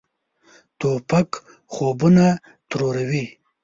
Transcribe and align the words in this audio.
توپک 0.79 1.29
خوبونه 1.73 2.27
تروروي. 2.69 3.25